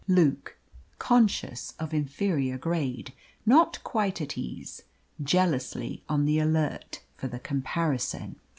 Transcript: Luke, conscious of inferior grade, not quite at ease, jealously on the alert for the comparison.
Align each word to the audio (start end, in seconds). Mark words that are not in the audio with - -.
Luke, 0.07 0.57
conscious 0.97 1.75
of 1.77 1.93
inferior 1.93 2.57
grade, 2.57 3.13
not 3.45 3.77
quite 3.83 4.19
at 4.19 4.35
ease, 4.35 4.81
jealously 5.21 6.01
on 6.09 6.25
the 6.25 6.39
alert 6.39 7.03
for 7.17 7.27
the 7.27 7.37
comparison. 7.37 8.37